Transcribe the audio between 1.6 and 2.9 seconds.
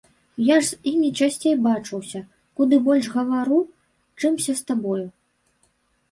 бачуся, куды